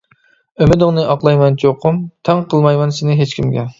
[0.63, 1.99] ئۈمىدىڭنى ئاقلايمەن چوقۇم،
[2.31, 3.69] تەڭ قىلمايمەن سېنى ھېچكىمگە.